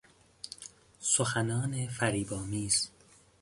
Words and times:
سخنان 0.99 1.87
فریبآمیز 1.87 2.89